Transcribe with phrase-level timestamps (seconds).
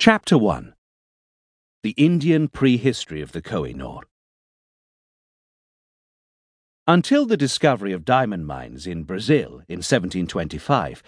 [0.00, 0.74] Chapter 1
[1.82, 4.02] The Indian Prehistory of the Koh-i-Noor
[6.86, 11.02] Until the discovery of diamond mines in Brazil in 1725,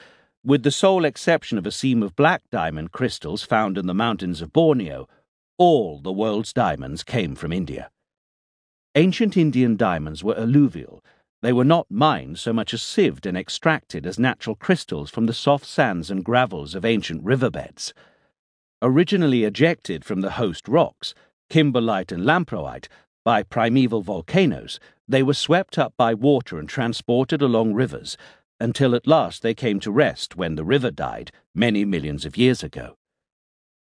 [0.44, 4.42] with the sole exception of a seam of black diamond crystals found in the mountains
[4.42, 5.08] of Borneo,
[5.56, 7.92] all the world's diamonds came from India.
[8.96, 11.04] Ancient Indian diamonds were alluvial.
[11.42, 15.32] They were not mined so much as sieved and extracted as natural crystals from the
[15.32, 17.94] soft sands and gravels of ancient riverbeds.
[18.82, 21.14] Originally ejected from the host rocks,
[21.50, 22.88] kimberlite and lamproite,
[23.24, 28.16] by primeval volcanoes, they were swept up by water and transported along rivers
[28.58, 32.62] until at last they came to rest when the river died many millions of years
[32.62, 32.96] ago.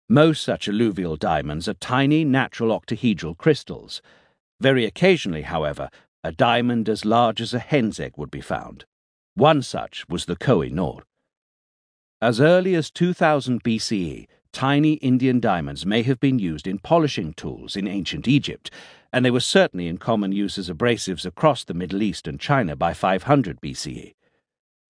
[0.08, 4.02] Most such alluvial diamonds are tiny natural octahedral crystals.
[4.60, 5.88] Very occasionally, however,
[6.22, 8.84] a diamond as large as a hen's egg would be found.
[9.34, 11.04] One such was the Koh-i-Noor.
[12.20, 17.76] As early as 2000 BCE, tiny Indian diamonds may have been used in polishing tools
[17.76, 18.70] in ancient Egypt,
[19.12, 22.76] and they were certainly in common use as abrasives across the Middle East and China
[22.76, 24.14] by 500 BCE.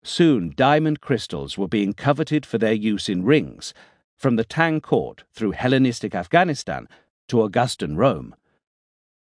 [0.05, 3.73] Soon, diamond crystals were being coveted for their use in rings,
[4.19, 6.87] from the Tang court through Hellenistic Afghanistan
[7.29, 8.35] to Augustan Rome.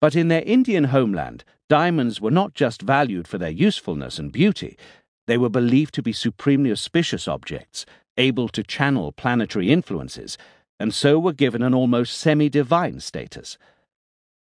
[0.01, 4.79] But in their Indian homeland, diamonds were not just valued for their usefulness and beauty,
[5.27, 7.85] they were believed to be supremely auspicious objects,
[8.21, 10.37] able to channel planetary influences,
[10.79, 13.59] and so were given an almost semi divine status.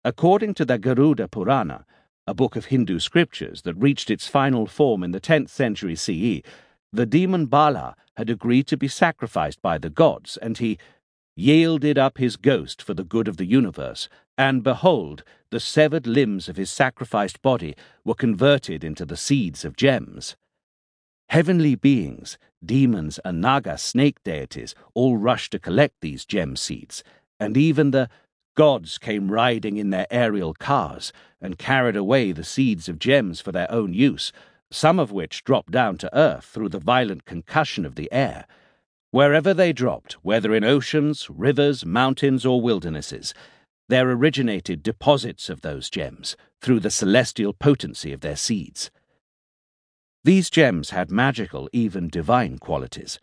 [0.03, 1.85] According to the Garuda Purana,
[2.25, 6.41] a book of Hindu scriptures that reached its final form in the 10th century CE,
[6.91, 10.79] the demon Bala had agreed to be sacrificed by the gods, and he
[11.35, 16.49] yielded up his ghost for the good of the universe, and behold, the severed limbs
[16.49, 20.35] of his sacrificed body were converted into the seeds of gems.
[21.29, 27.03] Heavenly beings, demons, and Naga snake deities all rushed to collect these gem seeds,
[27.39, 28.09] and even the
[28.55, 31.11] gods came riding in their aerial cars
[31.41, 34.31] and carried away the seeds of gems for their own use,
[34.71, 38.47] some of which dropped down to earth through the violent concussion of the air.
[39.11, 43.33] Wherever they dropped, whether in oceans, rivers, mountains, or wildernesses,
[43.89, 48.91] there originated deposits of those gems through the celestial potency of their seeds.
[50.23, 53.19] These gems had magical, even divine qualities.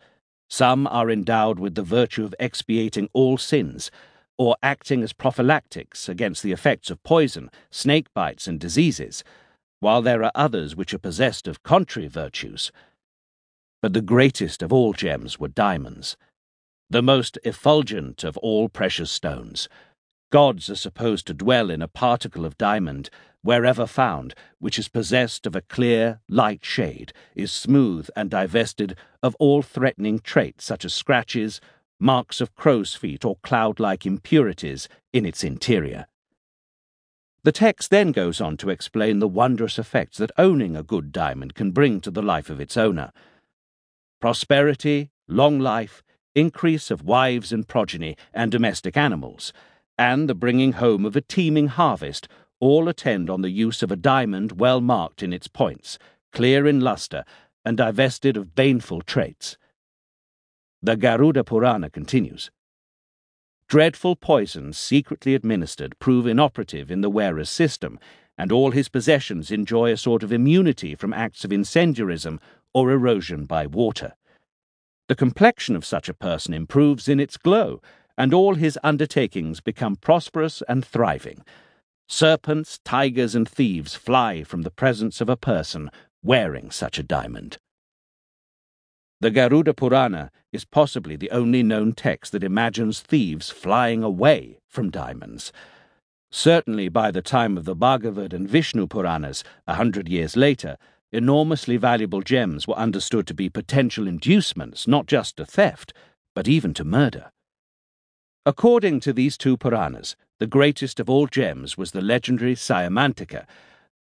[0.49, 3.91] Some are endowed with the virtue of expiating all sins,
[4.37, 9.23] or acting as prophylactics against the effects of poison, snake bites, and diseases,
[9.79, 12.71] while there are others which are possessed of contrary virtues.
[13.81, 16.17] But the greatest of all gems were diamonds,
[16.89, 19.67] the most effulgent of all precious stones.
[20.31, 23.09] Gods are supposed to dwell in a particle of diamond
[23.45, 29.35] wherever found, which is possessed of a clear, light shade, is smooth and divested of
[29.39, 31.61] all threatening traits such as scratches,
[31.99, 36.07] marks of crow's feet, or cloud like impurities in its interior.
[37.43, 41.53] The text then goes on to explain the wondrous effects that owning a good diamond
[41.53, 43.11] can bring to the life of its owner
[44.19, 46.01] prosperity, long life,
[46.33, 49.53] increase of wives and progeny, and domestic animals,
[49.99, 52.27] and the bringing home of a teeming harvest
[52.59, 55.97] all attend on the use of a diamond well marked in its points,
[56.31, 57.23] clear in lustre,
[57.63, 59.57] and divested of baneful traits.
[60.81, 62.51] The Garuda Purana continues.
[63.67, 67.99] Dreadful poisons secretly administered prove inoperative in the wearer's system,
[68.37, 72.39] and all his possessions enjoy a sort of immunity from acts of incendiarism
[72.73, 74.13] or erosion by water.
[75.07, 77.81] The complexion of such a person improves in its glow,
[78.17, 81.43] and all his undertakings become prosperous and thriving
[82.07, 85.89] Serpents, tigers, and thieves fly from the presence of a person
[86.23, 87.57] wearing such a diamond.
[89.21, 94.91] The Garuda Purana is possibly the only known text that imagines thieves flying away from
[94.91, 95.51] diamonds.
[96.31, 100.77] Certainly, by the time of the Bhagavad and Vishnu Puranas, a hundred years later,
[101.11, 105.93] enormously valuable gems were understood to be potential inducements not just to theft,
[106.35, 107.31] but even to murder.
[108.47, 113.47] According to these two Puranas, the greatest of all gems was the legendary Syamantaka,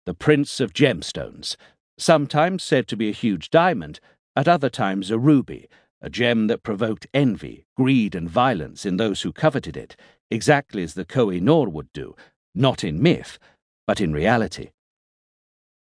[0.04, 1.56] the prince of gemstones,
[1.96, 4.00] sometimes said to be a huge diamond,
[4.34, 5.68] at other times a ruby,
[6.00, 9.94] a gem that provoked envy, greed, and violence in those who coveted it,
[10.28, 12.16] exactly as the Koh-i-Noor would do,
[12.52, 13.38] not in myth,
[13.86, 14.70] but in reality.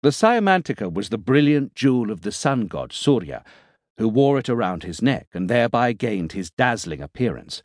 [0.03, 3.45] The Syamantaka was the brilliant jewel of the sun god Surya,
[3.97, 7.63] who wore it around his neck and thereby gained his dazzling appearance.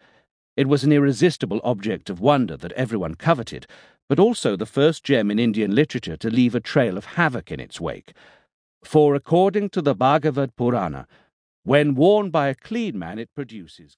[0.57, 3.67] It was an irresistible object of wonder that everyone coveted,
[4.09, 7.61] but also the first gem in Indian literature to leave a trail of havoc in
[7.61, 8.15] its wake.
[8.83, 11.07] For according to the Bhagavad Purana,
[11.63, 13.95] when worn by a clean man, it produces